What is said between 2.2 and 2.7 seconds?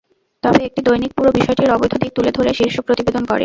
ধরে